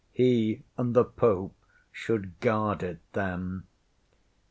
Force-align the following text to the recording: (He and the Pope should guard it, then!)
(He 0.13 0.63
and 0.79 0.95
the 0.95 1.03
Pope 1.03 1.53
should 1.91 2.39
guard 2.39 2.81
it, 2.81 2.97
then!) 3.13 3.65